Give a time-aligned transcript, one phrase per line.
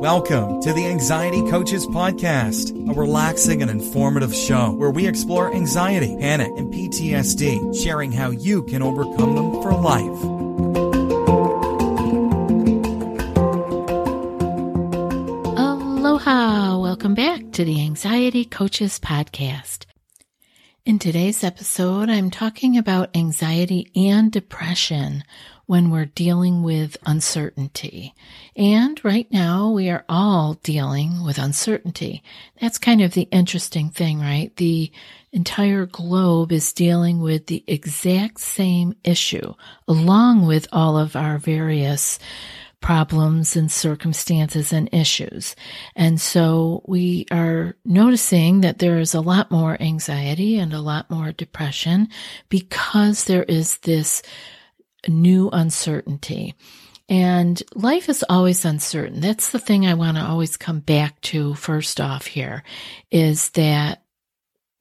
[0.00, 6.16] Welcome to the Anxiety Coaches Podcast, a relaxing and informative show where we explore anxiety,
[6.18, 10.24] panic, and PTSD, sharing how you can overcome them for life.
[15.58, 16.78] Aloha!
[16.78, 19.84] Welcome back to the Anxiety Coaches Podcast.
[20.86, 25.24] In today's episode, I'm talking about anxiety and depression
[25.70, 28.12] when we're dealing with uncertainty.
[28.56, 32.24] And right now we are all dealing with uncertainty.
[32.60, 34.50] That's kind of the interesting thing, right?
[34.56, 34.90] The
[35.30, 39.54] entire globe is dealing with the exact same issue
[39.86, 42.18] along with all of our various
[42.80, 45.54] problems and circumstances and issues.
[45.94, 51.08] And so we are noticing that there is a lot more anxiety and a lot
[51.10, 52.08] more depression
[52.48, 54.20] because there is this
[55.08, 56.54] new uncertainty.
[57.08, 59.20] And life is always uncertain.
[59.20, 62.62] That's the thing I want to always come back to first off here
[63.10, 63.99] is that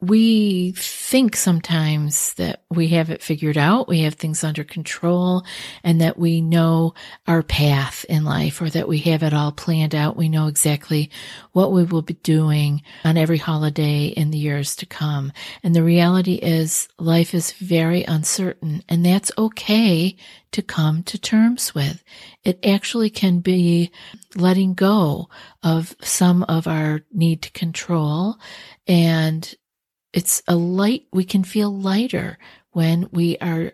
[0.02, 5.44] we think sometimes that we have it figured out, we have things under control,
[5.84, 6.94] and that we know
[7.28, 10.16] our path in life or that we have it all planned out.
[10.16, 11.12] We know exactly
[11.52, 15.34] what we will be doing on every holiday in the years to come.
[15.64, 20.16] And the reality is life is very uncertain and that's okay
[20.52, 22.04] to come to terms with.
[22.44, 23.92] It actually can be
[24.36, 25.30] letting go
[25.62, 28.38] of some of our need to control
[28.88, 29.56] and
[30.14, 32.38] it's a light, we can feel lighter
[32.72, 33.74] when we are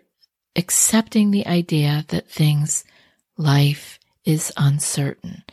[0.56, 2.84] accepting the idea that things,
[3.36, 5.44] life is uncertain.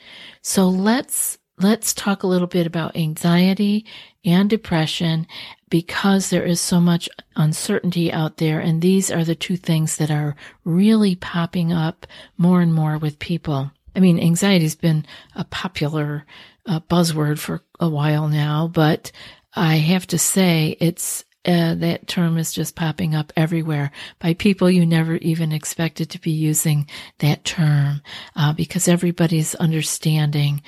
[0.41, 3.85] So let's, let's talk a little bit about anxiety
[4.25, 5.27] and depression
[5.69, 8.59] because there is so much uncertainty out there.
[8.59, 13.19] And these are the two things that are really popping up more and more with
[13.19, 13.71] people.
[13.95, 16.25] I mean, anxiety has been a popular
[16.65, 19.11] uh, buzzword for a while now, but
[19.55, 24.69] I have to say it's uh, that term is just popping up everywhere by people
[24.69, 26.87] you never even expected to be using
[27.19, 28.01] that term
[28.35, 30.61] uh, because everybody's understanding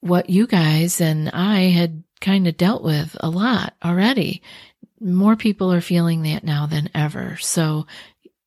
[0.00, 4.42] what you guys and I had kind of dealt with a lot already.
[5.00, 7.36] More people are feeling that now than ever.
[7.38, 7.86] So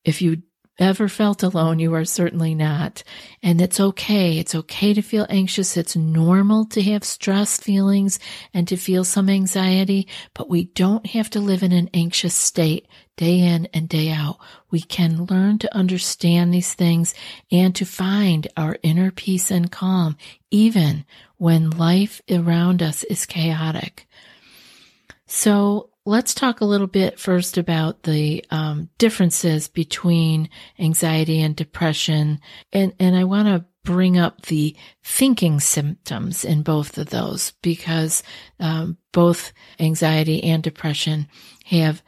[0.06, 0.44] if you
[0.80, 3.04] ever felt alone, you are certainly not.
[3.44, 4.40] And it's okay.
[4.40, 5.78] It's okay to feel anxious.
[5.78, 8.20] It's normal to have stress feelings
[8.54, 12.88] and to feel some anxiety, but we don't have to live in an anxious state
[13.20, 14.38] day in and day out.
[14.72, 17.14] We can learn to understand these things
[17.52, 20.16] and to find our inner peace and calm,
[20.52, 24.08] even when life around us is chaotic.
[25.28, 30.50] So let's talk a little bit first about the um, differences between
[30.80, 32.40] anxiety and depression,
[32.74, 38.24] and and I want to bring up the thinking symptoms in both of those because
[38.60, 41.28] um, both anxiety and depression
[41.66, 42.02] have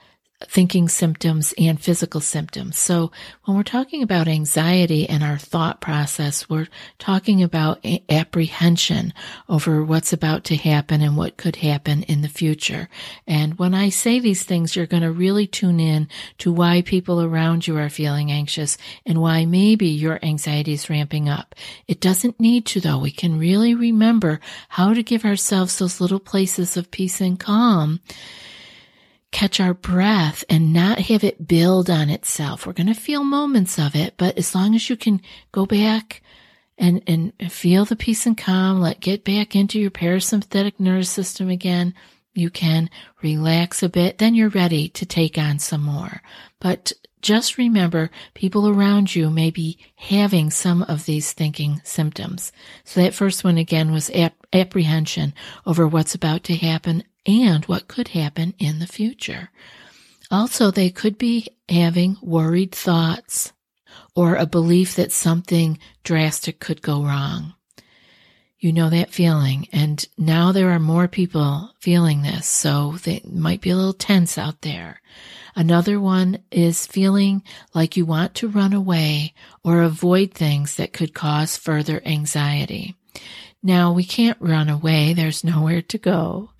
[0.45, 2.77] thinking symptoms and physical symptoms.
[2.77, 3.11] So
[3.45, 6.67] when we're talking about anxiety and our thought process, we're
[6.99, 9.13] talking about apprehension
[9.49, 12.89] over what's about to happen and what could happen in the future.
[13.27, 16.07] And when I say these things, you're going to really tune in
[16.39, 21.29] to why people around you are feeling anxious and why maybe your anxiety is ramping
[21.29, 21.55] up.
[21.87, 22.99] It doesn't need to though.
[22.99, 27.99] We can really remember how to give ourselves those little places of peace and calm
[29.31, 32.65] catch our breath and not have it build on itself.
[32.65, 35.21] We're going to feel moments of it, but as long as you can
[35.51, 36.21] go back
[36.77, 41.49] and, and feel the peace and calm, let get back into your parasympathetic nervous system
[41.49, 41.93] again,
[42.33, 42.89] you can
[43.21, 46.21] relax a bit, then you're ready to take on some more.
[46.59, 52.51] But just remember people around you may be having some of these thinking symptoms.
[52.83, 55.33] So that first one again was ap- apprehension
[55.65, 59.49] over what's about to happen and what could happen in the future.
[60.29, 63.53] Also, they could be having worried thoughts
[64.15, 67.53] or a belief that something drastic could go wrong.
[68.59, 69.67] You know that feeling.
[69.73, 72.45] And now there are more people feeling this.
[72.45, 75.01] So they might be a little tense out there.
[75.55, 77.43] Another one is feeling
[77.73, 82.95] like you want to run away or avoid things that could cause further anxiety.
[83.63, 85.13] Now we can't run away.
[85.13, 86.51] There's nowhere to go,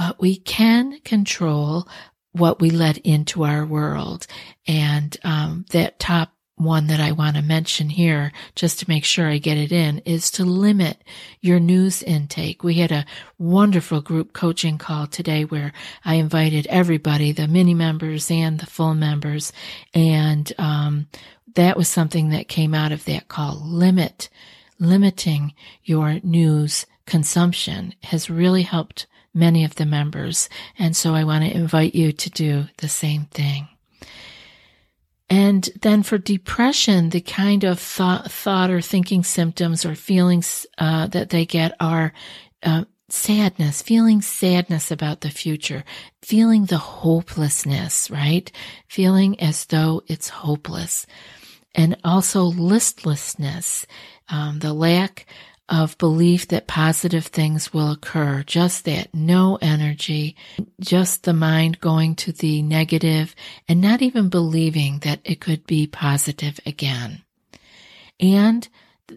[0.00, 1.86] but we can control
[2.32, 4.26] what we let into our world.
[4.66, 9.28] And um, that top one that I want to mention here, just to make sure
[9.28, 11.04] I get it in, is to limit
[11.42, 12.64] your news intake.
[12.64, 13.04] We had a
[13.36, 15.70] wonderful group coaching call today where
[16.02, 19.52] I invited everybody, the mini members and the full members.
[19.92, 21.08] And um,
[21.56, 23.60] that was something that came out of that call.
[23.62, 24.30] Limit
[24.78, 25.52] limiting
[25.84, 30.48] your news consumption has really helped many of the members.
[30.78, 33.68] And so I want to invite you to do the same thing.
[35.28, 41.06] And then for depression, the kind of thought, thought or thinking symptoms or feelings uh,
[41.08, 42.12] that they get are
[42.64, 45.84] uh, sadness, feeling sadness about the future,
[46.20, 48.50] feeling the hopelessness, right?
[48.88, 51.06] Feeling as though it's hopeless.
[51.76, 53.86] And also listlessness,
[54.28, 55.26] um, the lack
[55.70, 58.42] of belief that positive things will occur.
[58.42, 60.36] Just that, no energy,
[60.80, 63.34] just the mind going to the negative
[63.68, 67.22] and not even believing that it could be positive again.
[68.18, 68.68] And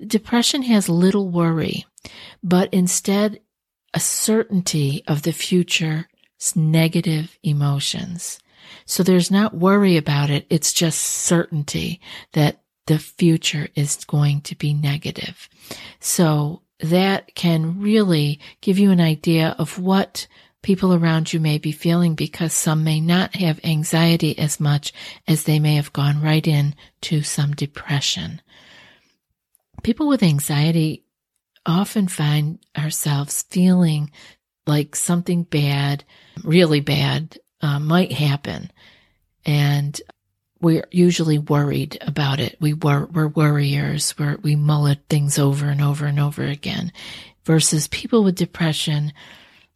[0.05, 1.85] depression has little worry,
[2.43, 3.41] but instead
[3.93, 6.05] a certainty of the future's
[6.55, 8.39] negative emotions.
[8.85, 10.45] So there's not worry about it.
[10.49, 12.01] It's just certainty
[12.33, 15.49] that the future is going to be negative.
[15.99, 20.27] So that can really give you an idea of what
[20.61, 24.93] people around you may be feeling because some may not have anxiety as much
[25.27, 28.41] as they may have gone right in to some depression.
[29.83, 31.03] People with anxiety
[31.65, 34.09] often find ourselves feeling
[34.65, 36.03] like something bad,
[36.43, 38.71] really bad, uh, might happen.
[39.45, 39.99] And
[40.63, 42.55] we're usually worried about it.
[42.61, 44.15] We were, we're worriers.
[44.17, 44.55] We're, we
[45.09, 46.93] things over and over and over again
[47.43, 49.11] versus people with depression.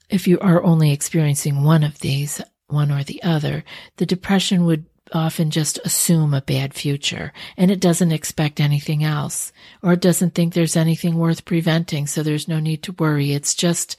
[0.09, 3.65] If you are only experiencing one of these, one or the other,
[3.97, 9.51] the depression would often just assume a bad future and it doesn't expect anything else
[9.83, 12.07] or it doesn't think there's anything worth preventing.
[12.07, 13.33] So there's no need to worry.
[13.33, 13.97] It's just,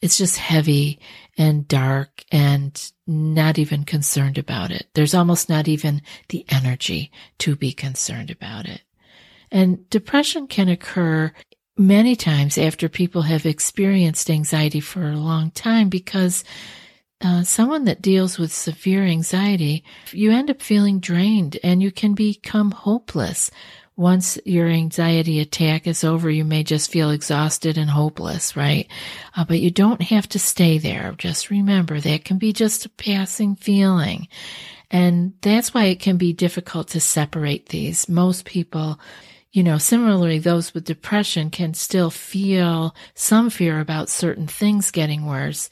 [0.00, 0.98] it's just heavy
[1.36, 4.88] and dark and not even concerned about it.
[4.94, 8.82] There's almost not even the energy to be concerned about it.
[9.50, 11.32] And depression can occur
[11.76, 16.44] many times after people have experienced anxiety for a long time because
[17.20, 22.14] uh, someone that deals with severe anxiety, you end up feeling drained and you can
[22.14, 23.50] become hopeless.
[23.96, 28.88] Once your anxiety attack is over, you may just feel exhausted and hopeless, right?
[29.36, 31.14] Uh, but you don't have to stay there.
[31.16, 34.26] Just remember that can be just a passing feeling.
[34.90, 38.08] And that's why it can be difficult to separate these.
[38.08, 38.98] Most people,
[39.52, 45.24] you know, similarly, those with depression can still feel some fear about certain things getting
[45.24, 45.70] worse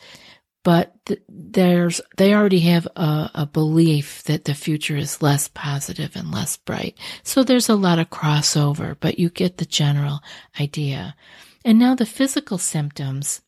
[0.63, 6.15] but th- there's they already have a, a, belief that the future is less positive
[6.15, 6.97] and less bright.
[7.23, 10.21] So there's a lot of crossover, but you get the general
[10.61, 11.17] idea.
[11.65, 13.41] And now the physical symptoms.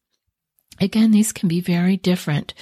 [0.81, 2.53] Again, these can be very different,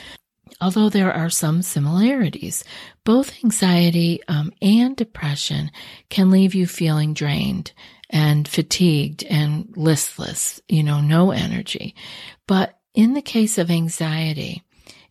[0.60, 2.62] although there are some similarities.
[3.04, 5.70] Both anxiety um, and depression
[6.10, 7.72] can leave you feeling drained
[8.10, 11.94] and fatigued and listless, you know, no energy.
[12.46, 14.62] But in the case of anxiety,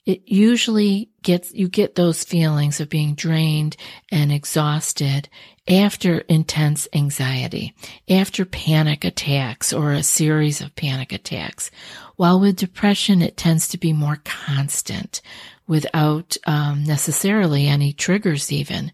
[0.06, 3.78] it usually gets, you get those feelings of being drained
[4.12, 5.30] and exhausted
[5.68, 7.76] after intense anxiety,
[8.10, 11.70] after panic attacks or a series of panic attacks.
[12.16, 15.22] While with depression, it tends to be more constant
[15.68, 18.92] without um, necessarily any triggers even.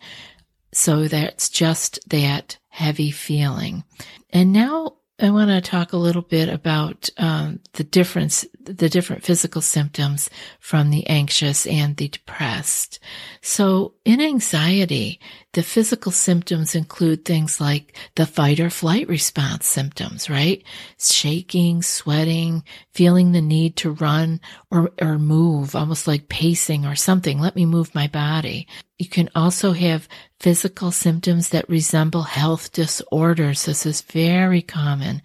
[0.74, 3.86] So that's just that heavy feeling.
[4.32, 9.24] And now I want to talk a little bit about um, the difference, the different
[9.24, 13.00] physical symptoms from the anxious and the depressed.
[13.42, 15.20] So in anxiety,
[15.58, 20.64] the physical symptoms include things like the fight or flight response symptoms, right?
[21.00, 27.40] Shaking, sweating, feeling the need to run or, or move, almost like pacing or something.
[27.40, 28.68] Let me move my body.
[29.00, 30.08] You can also have
[30.40, 33.66] physical symptoms that resemble health disorders.
[33.66, 35.24] This is very common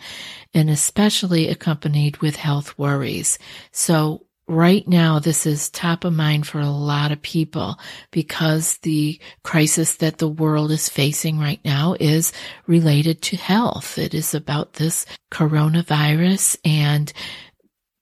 [0.54, 3.38] and especially accompanied with health worries.
[3.70, 7.78] So right now, this is top of mind for a lot of people
[8.10, 12.32] because the crisis that the world is facing right now is
[12.66, 13.98] related to health.
[13.98, 17.12] It is about this coronavirus and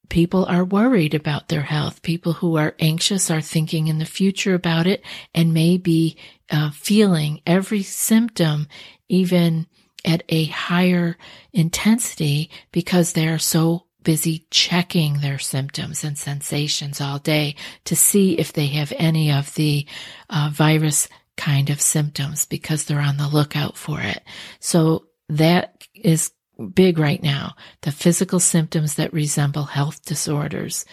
[0.08, 2.02] people are worried about their health.
[2.02, 5.02] People who are anxious are thinking in the future about it
[5.32, 6.16] and may be
[6.50, 8.66] uh, feeling every symptom,
[9.08, 9.66] even
[10.04, 11.16] at a higher
[11.52, 18.38] intensity because they are so busy checking their symptoms and sensations all day to see
[18.38, 19.86] if they have any of the
[20.28, 24.22] uh, virus kind of symptoms because they're on the lookout for it.
[24.58, 26.32] So that is
[26.74, 27.54] big right now.
[27.82, 30.84] The physical symptoms that resemble health disorders.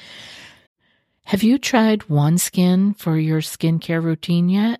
[1.25, 4.79] Have you tried OneSkin for your skincare routine yet?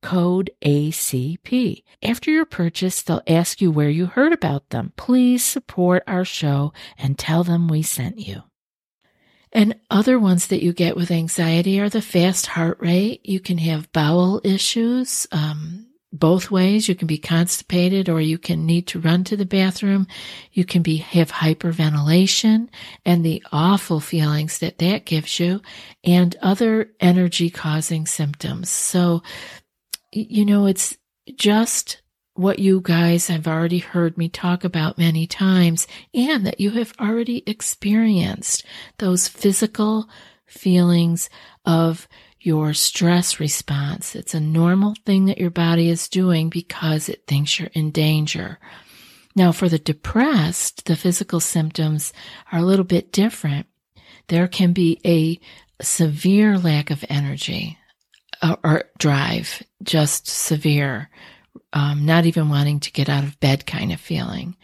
[0.00, 1.82] code ACP.
[2.02, 4.92] After your purchase, they'll ask you where you heard about them.
[4.96, 8.42] Please support our show and tell them we sent you.
[9.52, 13.20] And other ones that you get with anxiety are the fast heart rate.
[13.24, 16.88] You can have bowel issues, um, both ways.
[16.88, 20.06] You can be constipated or you can need to run to the bathroom.
[20.52, 22.68] You can be, have hyperventilation
[23.04, 25.60] and the awful feelings that that gives you
[26.04, 28.70] and other energy causing symptoms.
[28.70, 29.22] So
[30.12, 30.96] you know, it's
[31.36, 32.02] just
[32.34, 36.92] what you guys have already heard me talk about many times and that you have
[36.98, 38.64] already experienced
[38.98, 40.08] those physical
[40.46, 41.28] feelings
[41.64, 42.08] of
[42.40, 44.14] your stress response.
[44.14, 48.58] It's a normal thing that your body is doing because it thinks you're in danger.
[49.36, 52.12] Now, for the depressed, the physical symptoms
[52.50, 53.66] are a little bit different.
[54.28, 55.38] There can be a
[55.84, 57.78] severe lack of energy
[58.42, 61.10] or drive, just severe,
[61.72, 64.56] um, not even wanting to get out of bed kind of feeling.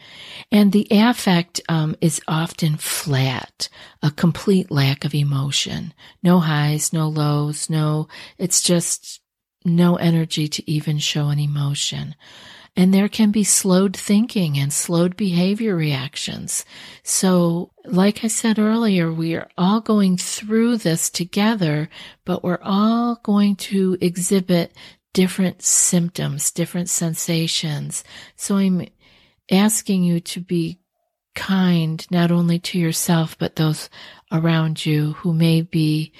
[0.50, 3.68] And the affect um, is often flat,
[4.02, 5.95] a complete lack of emotion.
[6.23, 9.21] No highs, no lows, no, it's just
[9.64, 12.14] no energy to even show an emotion.
[12.76, 16.64] And there can be slowed thinking and slowed behavior reactions.
[17.02, 21.88] So, like I said earlier, we are all going through this together,
[22.26, 24.73] but we're all going to exhibit
[25.16, 28.04] different symptoms, different sensations.
[28.37, 28.87] So I'm
[29.50, 30.78] asking you to be
[31.35, 33.88] kind, not only to yourself, but those
[34.30, 36.12] around you who may be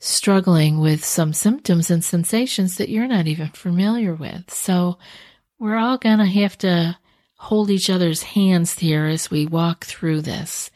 [0.00, 4.52] struggling with some symptoms and sensations that you're not even familiar with.
[4.52, 4.98] So
[5.62, 6.98] we're all going to have to
[7.36, 10.72] hold each other's hands here as we walk through this.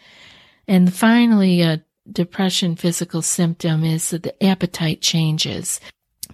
[0.68, 5.80] And finally, a depression physical symptom is that the appetite changes.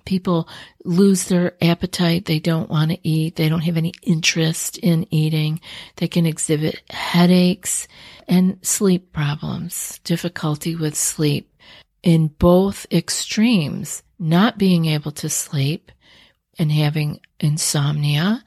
[0.04, 0.50] People
[0.84, 2.26] lose their appetite.
[2.26, 3.36] They don't want to eat.
[3.36, 5.58] They don't have any interest in eating.
[5.96, 7.88] They can exhibit headaches
[8.28, 11.48] and sleep problems, difficulty with sleep.
[12.02, 15.90] In both extremes, not being able to sleep
[16.58, 18.44] and having insomnia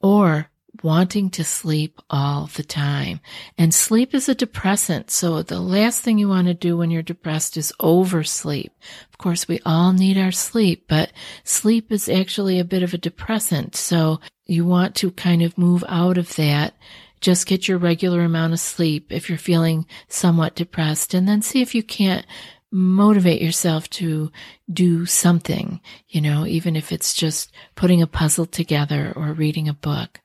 [0.00, 0.50] or
[0.82, 3.20] wanting to sleep all the time.
[3.58, 5.10] And sleep is a depressant.
[5.10, 8.72] So the last thing you want to do when you're depressed is oversleep.
[9.10, 11.12] Of course, we all need our sleep, but
[11.44, 13.76] sleep is actually a bit of a depressant.
[13.76, 16.74] So you want to kind of move out of that.
[17.20, 21.60] Just get your regular amount of sleep if you're feeling somewhat depressed and then see
[21.60, 22.24] if you can't
[22.72, 24.30] motivate yourself to
[24.72, 29.74] do something, you know, even if it's just putting a puzzle together or reading a
[29.74, 30.20] book.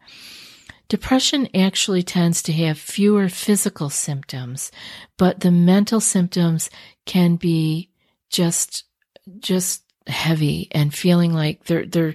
[0.88, 4.72] Depression actually tends to have fewer physical symptoms,
[5.18, 6.70] but the mental symptoms
[7.06, 7.90] can be
[8.30, 8.84] just,
[9.40, 12.14] just heavy and feeling like they're, they're,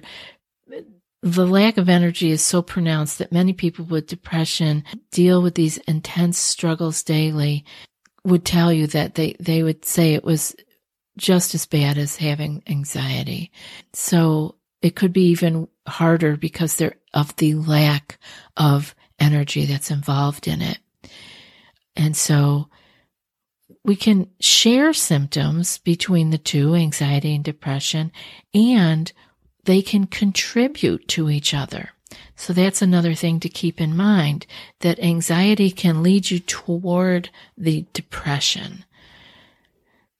[1.21, 5.77] the lack of energy is so pronounced that many people with depression deal with these
[5.79, 7.65] intense struggles daily
[8.23, 10.55] would tell you that they, they would say it was
[11.17, 13.51] just as bad as having anxiety.
[13.93, 18.19] So it could be even harder because they're of the lack
[18.57, 20.79] of energy that's involved in it.
[21.95, 22.69] And so
[23.83, 28.11] we can share symptoms between the two, anxiety and depression,
[28.53, 29.11] and
[29.65, 31.89] they can contribute to each other.
[32.35, 34.45] So that's another thing to keep in mind
[34.79, 38.85] that anxiety can lead you toward the depression.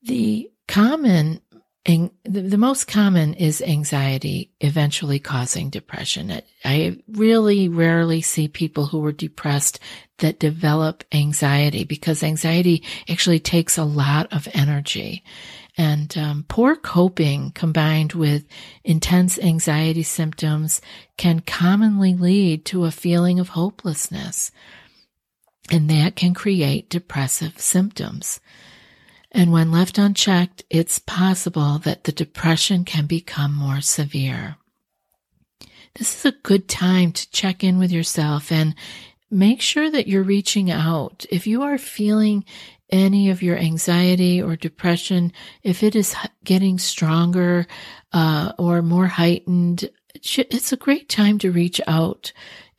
[0.03, 1.41] The common
[1.83, 6.41] and the, most common is anxiety eventually causing depression.
[6.63, 9.79] I really rarely see people who are depressed
[10.19, 15.24] that develop anxiety because anxiety actually takes a lot of energy.
[15.78, 18.46] And um, poor coping combined with
[18.84, 20.82] intense anxiety symptoms
[21.18, 24.51] can commonly lead to a feeling of hopelessness.
[25.72, 28.42] And that can create depressive symptoms.
[29.32, 34.58] And when left unchecked, it's possible that the depression can become more severe.
[35.96, 38.75] This is a good time to check in with yourself and
[39.30, 41.25] make sure that you're reaching out.
[41.30, 42.44] If you are feeling
[42.91, 45.31] any of your anxiety or depression,
[45.63, 47.67] if it is getting stronger
[48.13, 52.33] uh, or more heightened, it's a great time to reach out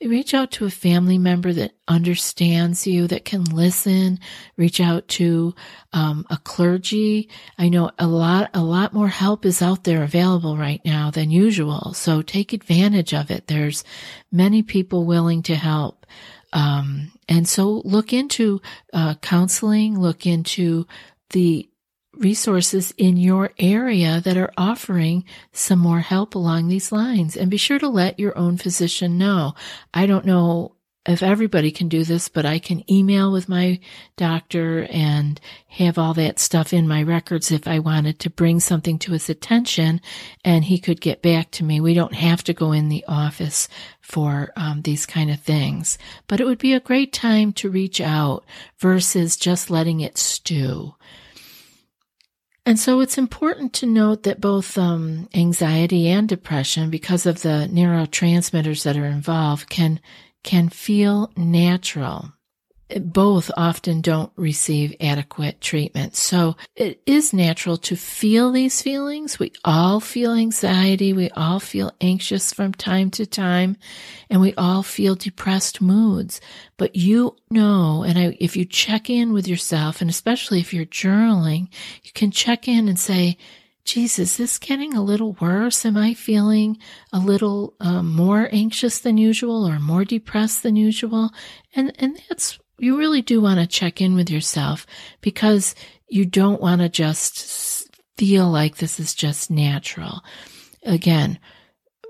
[0.07, 4.19] reach out to a family member that understands you, that can listen.
[4.57, 5.53] Reach out to
[5.91, 7.29] um, a clergy.
[7.57, 11.31] I know a lot, a lot more help is out there available right now than
[11.31, 11.93] usual.
[11.93, 13.47] So take advantage of it.
[13.47, 13.83] There's
[14.31, 16.05] many people willing to help.
[16.53, 18.61] Um, and so look into
[18.93, 19.99] uh, counseling.
[19.99, 20.87] Look into
[21.31, 21.67] the
[22.13, 27.35] resources in your area that are offering some more help along these lines.
[27.35, 29.55] And be sure to let your own physician know.
[29.93, 33.79] I don't know if everybody can do this, but I can email with my
[34.15, 38.97] doctor and have all that stuff in my records if I wanted to bring something
[38.99, 39.99] to his attention
[40.45, 41.81] and he could get back to me.
[41.81, 43.67] We don't have to go in the office
[43.99, 47.99] for um, these kind of things, but it would be a great time to reach
[47.99, 48.45] out
[48.77, 50.95] versus just letting it stew.
[52.65, 57.67] And so it's important to note that both um, anxiety and depression, because of the
[57.69, 59.99] neurotransmitters that are involved, can
[60.43, 62.33] can feel natural
[62.99, 66.15] both often don't receive adequate treatment.
[66.15, 69.39] So it is natural to feel these feelings.
[69.39, 71.13] We all feel anxiety.
[71.13, 73.77] We all feel anxious from time to time
[74.29, 76.41] and we all feel depressed moods.
[76.77, 80.85] But you know, and I, if you check in with yourself and especially if you're
[80.85, 81.69] journaling,
[82.03, 83.37] you can check in and say,
[83.85, 85.85] geez, is this getting a little worse?
[85.85, 86.77] Am I feeling
[87.11, 91.31] a little um, more anxious than usual or more depressed than usual?
[91.75, 94.85] And, and that's you really do want to check in with yourself
[95.21, 95.75] because
[96.07, 100.21] you don't want to just feel like this is just natural.
[100.83, 101.39] Again,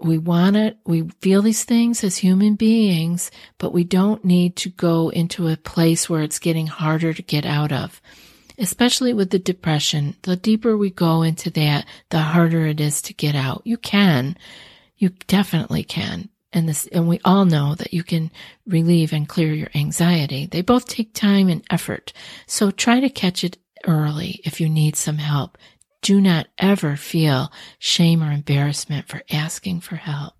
[0.01, 4.69] we want it, we feel these things as human beings, but we don't need to
[4.69, 8.01] go into a place where it's getting harder to get out of.
[8.57, 13.13] Especially with the depression, the deeper we go into that, the harder it is to
[13.13, 13.61] get out.
[13.65, 14.37] You can,
[14.97, 18.31] you definitely can, and this, and we all know that you can
[18.67, 20.45] relieve and clear your anxiety.
[20.45, 22.13] They both take time and effort.
[22.45, 25.57] So try to catch it early if you need some help.
[26.01, 30.35] Do not ever feel shame or embarrassment for asking for help.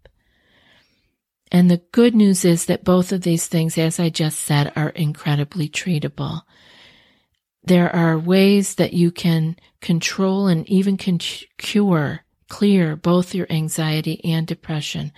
[1.51, 4.89] And the good news is that both of these things, as I just said, are
[4.89, 6.41] incredibly treatable.
[7.63, 14.23] There are ways that you can control and even can cure, clear both your anxiety
[14.23, 15.11] and depression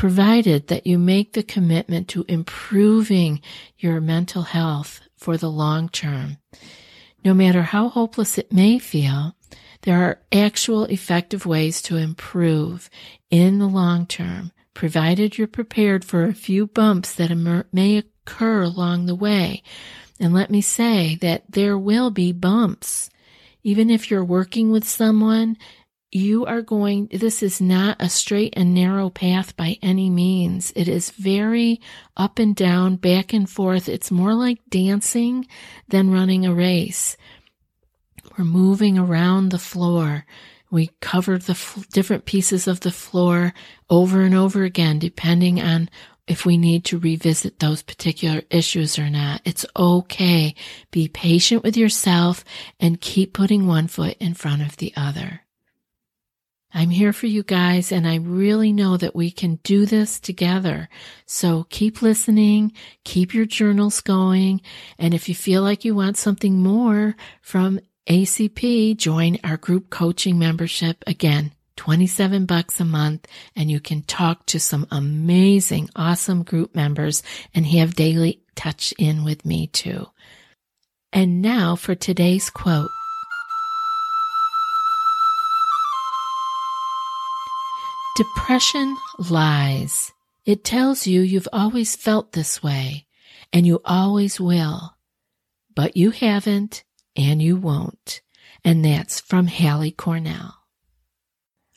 [0.00, 3.38] provided that you make the commitment to improving
[3.76, 6.38] your mental health for the long term.
[7.22, 9.34] No matter how hopeless it may feel,
[9.82, 12.88] there are actual effective ways to improve
[13.30, 19.04] in the long term, provided you're prepared for a few bumps that may occur along
[19.04, 19.62] the way.
[20.20, 23.10] And let me say that there will be bumps.
[23.62, 25.56] Even if you're working with someone
[26.12, 30.72] you are going, this is not a straight and narrow path by any means.
[30.74, 31.80] It is very
[32.16, 33.88] up and down, back and forth.
[33.88, 35.46] It's more like dancing
[35.88, 37.16] than running a race.
[38.36, 40.26] We're moving around the floor.
[40.70, 43.52] We cover the f- different pieces of the floor
[43.88, 45.90] over and over again, depending on
[46.30, 49.40] if we need to revisit those particular issues or not.
[49.44, 50.54] It's okay.
[50.92, 52.44] Be patient with yourself
[52.78, 55.40] and keep putting one foot in front of the other.
[56.72, 60.88] I'm here for you guys, and I really know that we can do this together.
[61.26, 64.60] So keep listening, keep your journals going,
[64.96, 70.38] and if you feel like you want something more from ACP, join our group coaching
[70.38, 71.02] membership.
[71.08, 77.22] Again, 27 bucks a month, and you can talk to some amazing, awesome group members
[77.54, 80.06] and have daily touch in with me too.
[81.10, 82.90] And now for today's quote.
[88.14, 88.94] Depression
[89.30, 90.12] lies.
[90.44, 93.06] It tells you you've always felt this way
[93.54, 94.96] and you always will.
[95.74, 96.84] But you haven't
[97.16, 98.20] and you won't.
[98.62, 100.59] and that's from Halley Cornell.